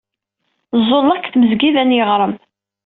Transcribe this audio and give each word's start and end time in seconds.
Ẓẓulleɣ 0.81 1.17
deg 1.17 1.29
tmesgida 1.33 1.83
n 1.83 1.95
yiɣrem. 1.95 2.33